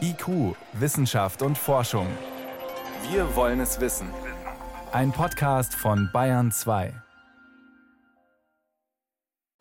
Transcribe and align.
IQ, 0.00 0.56
Wissenschaft 0.72 1.42
und 1.42 1.56
Forschung. 1.56 2.06
Wir 3.10 3.36
wollen 3.36 3.60
es 3.60 3.80
wissen. 3.80 4.08
Ein 4.92 5.12
Podcast 5.12 5.74
von 5.74 6.10
Bayern 6.12 6.50
2. 6.50 6.92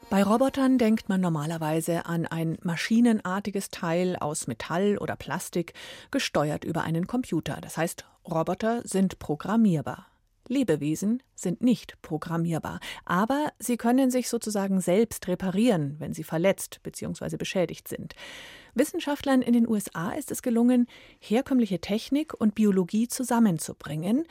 Bei 0.10 0.24
Robotern 0.24 0.80
denkt 0.80 1.10
man 1.10 1.22
normalerweise 1.22 2.08
an 2.08 2.26
ein 2.26 2.58
maschinenartiges 2.64 3.70
Teil 3.70 4.16
aus 4.16 4.48
Metall 4.48 4.98
oder 4.98 5.16
Plastik, 5.16 5.74
gesteuert 6.10 6.64
über 6.64 6.82
einen 6.82 7.06
Computer. 7.06 7.60
Das 7.62 7.78
heißt, 7.78 8.06
Roboter 8.26 8.82
sind 8.86 9.20
programmierbar. 9.20 10.08
Lebewesen 10.48 11.22
sind 11.36 11.62
nicht 11.62 12.02
programmierbar, 12.02 12.80
aber 13.06 13.54
sie 13.60 13.78
können 13.78 14.10
sich 14.10 14.30
sozusagen 14.30 14.82
selbst 14.82 15.28
reparieren, 15.28 15.98
wenn 16.00 16.14
sie 16.14 16.24
verletzt 16.24 16.80
bzw. 16.82 17.38
beschädigt 17.38 17.88
sind. 17.88 18.16
Wissenschaftlern 18.74 19.42
in 19.42 19.54
den 19.54 19.68
USA 19.68 20.12
ist 20.12 20.32
es 20.32 20.42
gelungen, 20.42 20.88
herkömmliche 21.20 21.80
Technik 21.80 22.34
und 22.34 22.56
Biologie 22.56 23.08
zusammenzubringen 23.08 24.26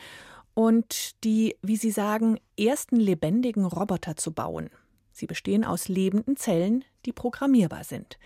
und 0.54 1.22
die, 1.24 1.56
wie 1.62 1.76
sie 1.76 1.90
sagen, 1.90 2.38
ersten 2.58 2.96
lebendigen 2.96 3.64
Roboter 3.64 4.16
zu 4.16 4.32
bauen. 4.32 4.70
Sie 5.12 5.26
bestehen 5.26 5.64
aus 5.64 5.88
lebenden 5.88 6.36
Zellen, 6.36 6.84
die 7.06 7.12
programmierbar 7.12 7.84
sind. 7.84 8.18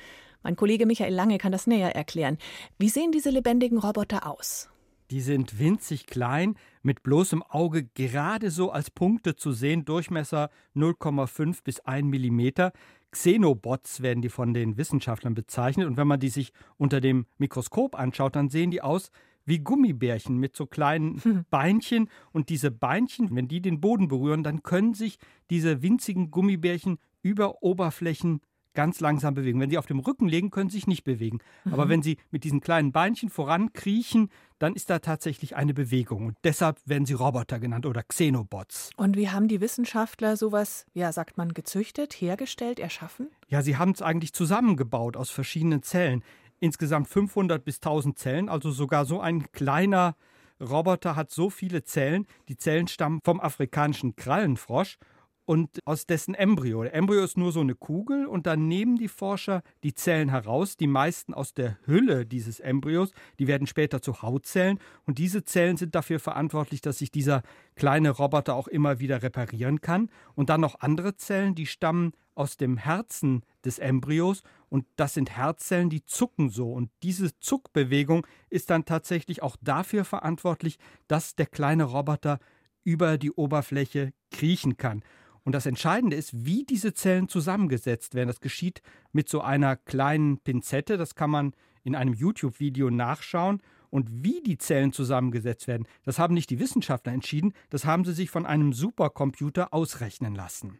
Mein 0.43 0.57
Kollege 0.57 0.87
Michael 0.87 1.15
Lange 1.15 1.39
kann 1.39 1.53
das 1.53 1.67
näher 1.67 1.95
erklären. 1.95 2.39
Wie 2.79 2.89
sehen 2.89 3.13
diese 3.13 3.31
lebendigen 3.31 3.79
Roboter 3.79 4.27
aus? 4.27 4.69
Die 5.11 5.21
sind 5.21 5.59
winzig 5.59 6.07
klein, 6.07 6.57
mit 6.83 7.03
bloßem 7.03 7.43
Auge 7.43 7.85
gerade 7.85 8.51
so 8.51 8.71
als 8.71 8.91
Punkte 8.91 9.37
zu 9.37 9.53
sehen, 9.53 9.85
Durchmesser 9.85 10.49
0,5 10.75 11.63
bis 11.63 11.81
1 11.81 12.09
Millimeter. 12.09 12.73
Xenobots 13.13 14.03
werden 14.03 14.23
die 14.23 14.29
von 14.29 14.55
den 14.55 14.77
Wissenschaftlern 14.77 15.35
bezeichnet. 15.35 15.87
Und 15.87 15.97
wenn 15.97 16.09
man 16.09 16.21
die 16.21 16.31
sich 16.31 16.53
unter 16.79 17.01
dem 17.01 17.27
Mikroskop 17.39 17.95
anschaut, 17.95 18.35
dann 18.35 18.49
sehen 18.49 18.71
die 18.71 18.83
aus 18.83 19.11
wie 19.45 19.59
Gummibärchen 19.59 20.39
mit 20.39 20.57
so 20.57 20.67
kleinen 20.67 21.19
hm. 21.23 21.45
Beinchen. 21.51 22.09
Und 22.33 22.49
diese 22.49 22.71
Beinchen, 22.71 23.35
wenn 23.35 23.49
die 23.49 23.61
den 23.61 23.81
Boden 23.81 24.09
berühren, 24.09 24.43
dann 24.43 24.63
können 24.63 24.95
sich 24.95 25.19
diese 25.51 25.83
winzigen 25.83 26.31
Gummibärchen 26.31 26.99
über 27.23 27.63
Oberflächen 27.63 28.41
ganz 28.75 29.01
langsam 29.01 29.35
bewegen. 29.35 29.61
Wenn 29.61 29.71
sie 29.71 29.79
auf 29.79 29.87
dem 29.87 30.01
Rücken 30.01 30.29
liegen, 30.29 30.51
können 30.51 30.71
sie 30.71 30.79
sich 30.79 30.87
nicht 30.87 31.05
bewegen. 31.05 31.39
Mhm. 31.65 31.73
Aber 31.75 31.89
wenn 31.89 32.03
sie 32.03 32.19
mit 32.31 32.45
diesen 32.45 32.61
kleinen 32.61 32.93
Beinchen 32.93 33.31
vorankriechen, 33.31 34.31
dann 34.59 34.75
ist 34.75 34.91
da 34.91 34.99
tatsächlich 34.99 35.57
eine 35.57 35.75
Bewegung. 35.75 36.27
Und 36.27 36.37
deshalb 36.45 36.81
werden 36.87 37.07
sie 37.07 37.15
Roboter 37.15 37.59
genannt 37.59 37.87
oder 37.87 38.03
Xenobots. 38.03 38.91
Und 38.97 39.17
wie 39.17 39.31
haben 39.31 39.49
die 39.49 39.61
Wissenschaftler 39.61 40.37
sowas, 40.37 40.87
ja, 40.95 41.13
sagt 41.13 41.37
man, 41.37 41.53
gezüchtet, 41.55 42.15
hergestellt, 42.15 42.79
erschaffen? 42.79 43.29
Ja, 43.49 43.63
sie 43.63 43.77
haben 43.77 43.93
es 43.93 44.03
eigentlich 44.03 44.33
zusammengebaut 44.33 45.17
aus 45.17 45.31
verschiedenen 45.31 45.83
Zellen 45.83 46.23
insgesamt 46.63 47.09
500 47.09 47.65
bis 47.65 47.79
1000 47.79 48.17
Zellen, 48.17 48.49
also 48.49 48.71
sogar 48.71 49.05
so 49.05 49.21
ein 49.21 49.51
kleiner 49.51 50.15
Roboter 50.61 51.17
hat 51.17 51.31
so 51.33 51.51
viele 51.51 51.83
Zellen. 51.83 52.27
Die 52.49 52.57
Zellen 52.57 52.87
stammen 52.87 53.21
vom 53.25 53.41
afrikanischen 53.41 54.15
Krallenfrosch 54.15 54.97
und 55.45 55.81
aus 55.85 56.07
dessen 56.07 56.35
Embryo. 56.35 56.83
Der 56.83 56.95
Embryo 56.95 57.23
ist 57.25 57.37
nur 57.37 57.53
so 57.53 57.61
eine 57.61 57.75
Kugel 57.75 58.27
und 58.27 58.47
dann 58.47 58.69
nehmen 58.69 58.97
die 58.97 59.09
Forscher 59.09 59.63
die 59.83 59.95
Zellen 59.95 60.29
heraus, 60.29 60.77
die 60.77 60.87
meisten 60.87 61.35
aus 61.35 61.55
der 61.55 61.79
Hülle 61.85 62.27
dieses 62.27 62.61
Embryos, 62.61 63.11
die 63.39 63.47
werden 63.47 63.67
später 63.67 64.01
zu 64.01 64.23
Hautzellen 64.23 64.79
und 65.05 65.19
diese 65.19 65.45
Zellen 65.45 65.77
sind 65.77 65.95
dafür 65.95 66.21
verantwortlich, 66.21 66.81
dass 66.81 66.99
sich 66.99 67.11
dieser 67.11 67.43
kleine 67.75 68.11
Roboter 68.11 68.55
auch 68.55 68.69
immer 68.69 69.01
wieder 69.01 69.23
reparieren 69.23 69.81
kann 69.81 70.11
und 70.35 70.49
dann 70.49 70.61
noch 70.61 70.81
andere 70.81 71.17
Zellen, 71.17 71.55
die 71.55 71.67
stammen 71.67 72.13
aus 72.35 72.57
dem 72.57 72.79
Herzen 72.79 73.43
des 73.65 73.79
Embryos 73.79 74.43
und 74.69 74.87
das 74.97 75.15
sind 75.15 75.37
Herzzellen, 75.37 75.91
die 75.91 76.05
zucken 76.05 76.51
so 76.51 76.73
und 76.73 76.91
diese 77.03 77.39
Zuckbewegung 77.41 78.27
ist 78.49 78.71
dann 78.71 78.85
tatsächlich 78.85 79.43
auch 79.43 79.57
dafür 79.61 80.05
verantwortlich, 80.05 80.79
dass 81.09 81.35
der 81.35 81.47
kleine 81.47 81.85
Roboter 81.85 82.39
über 82.85 83.19
die 83.19 83.33
Oberfläche 83.33 84.13
kriechen 84.31 84.77
kann. 84.77 85.03
Und 85.45 85.53
das 85.53 85.67
Entscheidende 85.67 86.17
ist, 86.17 86.45
wie 86.45 86.65
diese 86.65 86.95
Zellen 86.95 87.29
zusammengesetzt 87.29 88.15
werden. 88.15 88.29
Das 88.29 88.41
geschieht 88.41 88.83
mit 89.13 89.29
so 89.29 89.41
einer 89.41 89.77
kleinen 89.77 90.39
Pinzette, 90.39 90.97
das 90.97 91.15
kann 91.15 91.31
man 91.31 91.53
in 91.85 91.97
einem 91.97 92.15
YouTube-Video 92.15 92.91
nachschauen. 92.91 93.61
Und 93.91 94.09
wie 94.25 94.41
die 94.41 94.57
Zellen 94.57 94.93
zusammengesetzt 94.93 95.67
werden, 95.67 95.87
das 96.05 96.19
haben 96.19 96.33
nicht 96.33 96.49
die 96.49 96.59
Wissenschaftler 96.59 97.13
entschieden, 97.13 97.53
das 97.69 97.85
haben 97.85 98.07
sie 98.07 98.15
sich 98.15 98.31
von 98.31 98.47
einem 98.47 98.73
Supercomputer 98.73 99.75
ausrechnen 99.75 100.35
lassen. 100.35 100.79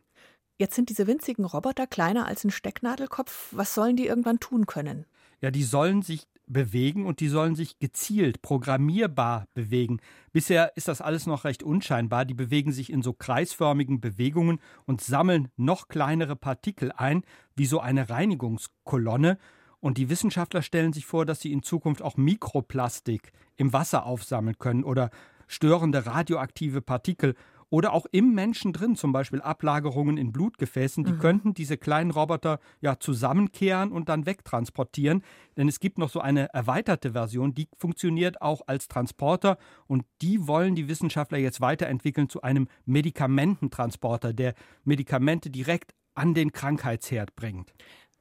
Jetzt 0.59 0.77
sind 0.77 0.89
diese 0.89 1.07
winzigen 1.07 1.45
Roboter 1.45 1.87
kleiner 1.87 2.27
als 2.27 2.45
ein 2.45 2.51
Stecknadelkopf. 2.51 3.49
Was 3.51 3.75
sollen 3.75 3.97
die 3.97 4.07
irgendwann 4.07 4.41
tun 4.41 4.67
können? 4.67 5.07
Ja, 5.41 5.51
die 5.51 5.65
sollen 5.65 6.03
sich 6.03 6.29
bewegen 6.53 7.07
und 7.07 7.21
die 7.21 7.29
sollen 7.29 7.55
sich 7.55 7.79
gezielt, 7.79 8.43
programmierbar 8.43 9.47
bewegen. 9.55 10.01
Bisher 10.33 10.77
ist 10.77 10.89
das 10.89 11.01
alles 11.01 11.27
noch 11.27 11.45
recht 11.45 11.63
unscheinbar. 11.63 12.25
Die 12.25 12.35
bewegen 12.35 12.73
sich 12.73 12.93
in 12.93 13.03
so 13.03 13.13
kreisförmigen 13.13 14.01
Bewegungen 14.01 14.61
und 14.85 15.01
sammeln 15.01 15.49
noch 15.57 15.89
kleinere 15.89 16.37
Partikel 16.37 16.93
ein, 16.93 17.23
wie 17.57 17.67
so 17.67 17.81
eine 17.81 18.11
Reinigungskolonne. 18.11 19.39
Und 19.81 19.99
die 19.99 20.09
Wissenschaftler 20.09 20.63
stellen 20.63 20.93
sich 20.93 21.07
vor, 21.07 21.27
dass 21.27 21.41
sie 21.41 21.53
in 21.53 21.63
Zukunft 21.63 22.03
auch 22.03 22.17
Mikroplastik 22.17 23.33
im 23.57 23.73
Wasser 23.73 24.07
aufsammeln 24.07 24.59
können 24.59 24.85
oder 24.85 25.11
störende 25.49 26.07
radioaktive 26.07 26.81
Partikel 26.81 27.35
oder 27.73 27.95
auch 27.95 28.05
im 28.13 28.35
Menschen 28.35 28.75
drin, 28.75 28.97
zum 28.97 29.13
Beispiel 29.13 29.41
Ablagerungen 29.41 30.19
in 30.19 30.31
Blutgefäßen, 30.31 31.05
die 31.05 31.13
mhm. 31.13 31.19
könnten 31.19 31.55
diese 31.55 31.79
kleinen 31.79 32.11
Roboter 32.11 32.61
ja 32.83 33.01
zusammenkehren 33.01 33.93
und 33.93 34.11
dann 34.11 34.27
wegtransportieren. 34.27 35.23
Denn 35.57 35.69
es 35.69 35.81
gibt 35.81 35.97
noch 35.97 36.11
so 36.11 36.21
eine 36.21 36.53
erweiterte 36.53 37.13
Version, 37.13 37.55
die 37.55 37.69
funktioniert 37.79 38.43
auch 38.43 38.61
als 38.67 38.89
Transporter 38.89 39.57
und 39.87 40.05
die 40.21 40.47
wollen 40.47 40.75
die 40.75 40.87
Wissenschaftler 40.87 41.39
jetzt 41.39 41.63
weiterentwickeln 41.63 42.29
zu 42.29 42.43
einem 42.43 42.69
Medikamententransporter, 42.85 44.35
der 44.35 44.53
Medikamente 44.85 45.49
direkt 45.49 45.95
an 46.15 46.35
den 46.35 46.53
Krankheitsherd 46.53 47.35
bringt. 47.37 47.73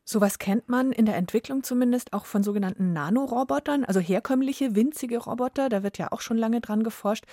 Sowas 0.03 0.39
kennt 0.39 0.67
man 0.67 0.91
in 0.91 1.05
der 1.05 1.15
Entwicklung 1.15 1.63
zumindest 1.63 2.11
auch 2.13 2.25
von 2.25 2.43
sogenannten 2.43 2.91
Nanorobotern, 2.91 3.85
also 3.85 3.99
herkömmliche 3.99 4.75
winzige 4.75 5.19
Roboter. 5.19 5.69
Da 5.69 5.83
wird 5.83 5.97
ja 5.97 6.11
auch 6.11 6.21
schon 6.21 6.37
lange 6.37 6.59
dran 6.59 6.83
geforscht. 6.83 7.25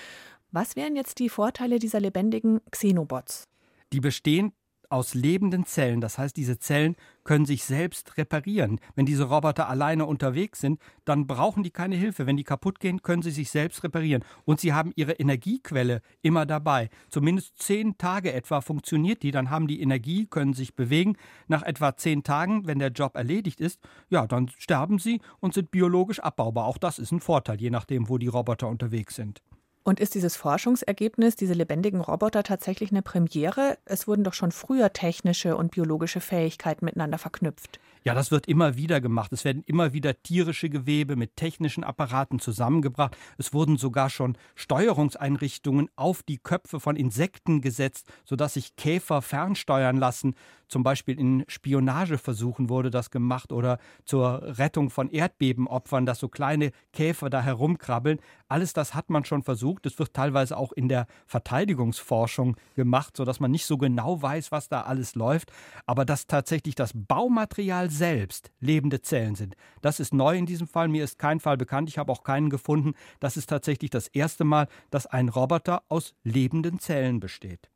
Was 0.51 0.77
wären 0.77 0.97
jetzt 0.97 1.19
die 1.19 1.29
Vorteile 1.29 1.79
dieser 1.79 2.01
lebendigen 2.01 2.63
Xenobots? 2.71 3.49
Die 3.93 4.01
bestehen 4.01 4.53
aus 4.89 5.13
lebenden 5.13 5.67
Zellen. 5.67 6.01
Das 6.01 6.17
heißt, 6.17 6.35
diese 6.35 6.59
Zellen 6.59 6.97
können 7.25 7.45
sich 7.45 7.65
selbst 7.65 8.17
reparieren. 8.17 8.81
Wenn 8.95 9.05
diese 9.05 9.25
Roboter 9.25 9.69
alleine 9.69 10.07
unterwegs 10.07 10.61
sind, 10.61 10.81
dann 11.05 11.27
brauchen 11.27 11.63
die 11.63 11.71
keine 11.71 11.97
Hilfe. 11.97 12.27
Wenn 12.27 12.39
die 12.39 12.45
kaputt 12.45 12.81
gehen, 12.81 13.03
können 13.03 13.21
sie 13.21 13.31
sich 13.31 13.51
selbst 13.51 13.85
reparieren. 13.85 14.25
Und 14.47 14.61
sie 14.61 14.73
haben 14.73 14.93
ihre 14.97 15.13
Energiequelle 15.13 16.01
immer 16.23 16.47
dabei. 16.47 16.89
Zumindest 17.11 17.59
zehn 17.59 17.99
Tage 17.99 18.33
etwa 18.33 18.63
funktioniert 18.63 19.23
die. 19.23 19.33
Dann 19.33 19.51
haben 19.51 19.67
die 19.67 19.83
Energie, 19.83 20.25
können 20.25 20.55
sich 20.55 20.75
bewegen. 20.75 21.19
Nach 21.47 21.63
etwa 21.63 21.95
zehn 21.95 22.23
Tagen, 22.23 22.67
wenn 22.67 22.79
der 22.79 22.93
Job 22.93 23.17
erledigt 23.17 23.61
ist, 23.61 23.81
ja, 24.09 24.27
dann 24.27 24.49
sterben 24.57 24.99
sie 24.99 25.21
und 25.41 25.53
sind 25.53 25.71
biologisch 25.71 26.21
abbaubar. 26.21 26.65
Auch 26.65 26.79
das 26.79 26.99
ist 26.99 27.13
ein 27.13 27.21
Vorteil, 27.21 27.61
je 27.61 27.69
nachdem, 27.69 28.09
wo 28.09 28.17
die 28.17 28.29
Roboter 28.29 28.69
unterwegs 28.69 29.15
sind. 29.17 29.43
Und 29.85 30.01
ist 30.01 30.15
dieses 30.15 30.37
Forschungsergebnis, 30.37 31.37
diese 31.37 31.55
lebendigen 31.55 32.01
Roboter, 32.01 32.43
tatsächlich 32.43 32.91
eine 32.91 33.03
Premiere? 33.03 33.79
Es 33.85 34.07
wurden 34.07 34.25
doch 34.25 34.35
schon 34.35 34.53
früher 34.53 34.93
technische 34.93 35.57
und 35.57 35.71
biologische 35.71 36.21
Fähigkeiten 36.21 36.85
miteinander 36.85 37.19
verknüpft. 37.19 37.81
Ja, 38.05 38.15
das 38.15 38.31
wird 38.31 38.47
immer 38.47 38.77
wieder 38.77 39.01
gemacht. 39.01 39.33
Es 39.33 39.45
werden 39.45 39.63
immer 39.67 39.93
wieder 39.93 40.23
tierische 40.23 40.71
Gewebe 40.71 41.17
mit 41.17 41.37
technischen 41.37 41.85
Apparaten 41.85 42.39
zusammengebracht. 42.39 43.17
Es 43.37 43.53
wurden 43.53 43.77
sogar 43.77 44.11
schon 44.11 44.37
Steuerungseinrichtungen 44.55 45.89
auf 45.97 46.23
die 46.23 46.39
Köpfe 46.39 46.81
von 46.81 46.97
Insekten 46.97 47.61
gesetzt, 47.61 48.09
sodass 48.25 48.55
sich 48.55 48.77
Käfer 48.77 49.23
fernsteuern 49.23 49.97
lassen. 49.97 50.35
Zum 50.69 50.83
Beispiel 50.83 51.19
in 51.19 51.45
Spionageversuchen 51.49 52.69
wurde 52.69 52.91
das 52.91 53.11
gemacht 53.11 53.53
oder 53.53 53.79
zur 54.05 54.59
Rettung 54.59 54.91
von 54.91 55.09
Erdbebenopfern, 55.09 56.05
dass 56.05 56.19
so 56.19 56.29
kleine 56.29 56.73
Käfer 56.93 57.31
da 57.31 57.41
herumkrabbeln. 57.41 58.21
Alles 58.49 58.75
das 58.75 58.95
hat 58.95 59.09
man 59.09 59.25
schon 59.25 59.43
versucht. 59.43 59.87
Es 59.87 59.99
wird 59.99 60.13
teilweise 60.13 60.59
auch 60.59 60.73
in 60.73 60.89
der 60.89 61.07
Verteidigungsforschung 61.27 62.57
gemacht, 62.75 63.17
sodass 63.17 63.41
man 63.41 63.51
nicht 63.51 63.65
so 63.65 63.79
genau 63.79 64.21
weiß, 64.21 64.53
was 64.53 64.69
da 64.69 64.83
alles 64.83 65.15
läuft. 65.15 65.53
Aber 65.87 66.05
dass 66.05 66.27
tatsächlich 66.27 66.75
das 66.75 66.93
Baumaterial 66.95 67.88
selbst 67.91 68.51
lebende 68.61 69.03
Zellen 69.03 69.35
sind, 69.35 69.55
das 69.83 70.01
ist 70.01 70.15
neu 70.15 70.37
in 70.37 70.47
diesem 70.47 70.67
Fall. 70.67 70.89
Mir 70.89 71.05
ist 71.05 71.19
kein 71.19 71.41
Fall 71.41 71.57
bekannt. 71.57 71.89
Ich 71.89 71.99
habe 71.99 72.13
auch 72.13 72.23
keinen 72.23 72.51
gefunden. 72.51 72.95
Das 73.21 73.37
ist 73.37 73.49
tatsächlich 73.49 73.91
das 73.91 74.09
erste 74.09 74.45
Mal, 74.45 74.69
dass 74.91 75.07
ein 75.07 75.29
Roboter 75.29 75.83
aus 75.89 76.15
lebenden 76.25 76.79
Zellen 76.79 77.21
besteht. 77.21 77.71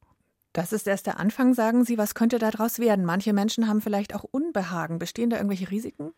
Das 0.53 0.73
ist 0.73 0.87
erst 0.87 1.07
der 1.07 1.19
Anfang, 1.19 1.55
sagen 1.55 1.85
Sie. 1.85 1.97
Was 1.97 2.15
könnte 2.15 2.39
daraus 2.39 2.79
werden? 2.79 3.05
Manche 3.05 3.33
Menschen 3.33 3.69
haben 3.69 3.81
vielleicht 3.81 4.15
auch 4.15 4.25
Unbehagen. 4.25 4.99
Bestehen 4.99 5.31
da 5.31 5.37
irgendwelche 5.37 5.71
Risiken? 5.71 6.13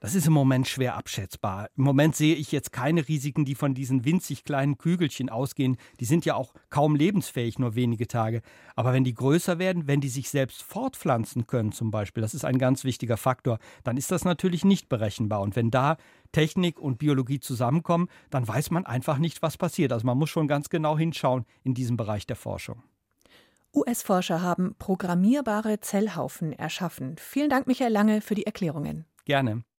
Das 0.00 0.14
ist 0.14 0.26
im 0.26 0.32
Moment 0.32 0.68
schwer 0.68 0.96
abschätzbar. 0.96 1.68
Im 1.76 1.84
Moment 1.84 2.14
sehe 2.14 2.34
ich 2.34 2.52
jetzt 2.52 2.72
keine 2.72 3.08
Risiken, 3.08 3.44
die 3.44 3.54
von 3.54 3.74
diesen 3.74 4.04
winzig 4.04 4.44
kleinen 4.44 4.78
Kügelchen 4.78 5.30
ausgehen. 5.30 5.76
Die 6.00 6.04
sind 6.04 6.24
ja 6.24 6.34
auch 6.34 6.52
kaum 6.70 6.94
lebensfähig, 6.94 7.58
nur 7.58 7.74
wenige 7.74 8.06
Tage. 8.06 8.42
Aber 8.74 8.92
wenn 8.92 9.04
die 9.04 9.14
größer 9.14 9.58
werden, 9.58 9.86
wenn 9.86 10.00
die 10.00 10.08
sich 10.08 10.28
selbst 10.28 10.62
fortpflanzen 10.62 11.46
können 11.46 11.72
zum 11.72 11.90
Beispiel, 11.90 12.20
das 12.20 12.34
ist 12.34 12.44
ein 12.44 12.58
ganz 12.58 12.84
wichtiger 12.84 13.16
Faktor, 13.16 13.58
dann 13.84 13.96
ist 13.96 14.10
das 14.10 14.24
natürlich 14.24 14.64
nicht 14.64 14.88
berechenbar. 14.88 15.40
Und 15.40 15.56
wenn 15.56 15.70
da 15.70 15.96
Technik 16.32 16.78
und 16.78 16.98
Biologie 16.98 17.40
zusammenkommen, 17.40 18.08
dann 18.30 18.46
weiß 18.46 18.70
man 18.70 18.84
einfach 18.84 19.18
nicht, 19.18 19.42
was 19.42 19.56
passiert. 19.56 19.92
Also 19.92 20.06
man 20.06 20.18
muss 20.18 20.30
schon 20.30 20.48
ganz 20.48 20.68
genau 20.68 20.98
hinschauen 20.98 21.46
in 21.64 21.74
diesem 21.74 21.96
Bereich 21.96 22.26
der 22.26 22.36
Forschung. 22.36 22.82
US-Forscher 23.74 24.40
haben 24.40 24.74
programmierbare 24.78 25.80
Zellhaufen 25.80 26.52
erschaffen. 26.52 27.16
Vielen 27.18 27.50
Dank, 27.50 27.66
Michael 27.66 27.92
Lange, 27.92 28.22
für 28.22 28.34
die 28.34 28.46
Erklärungen. 28.46 29.04
Gerne. 29.26 29.64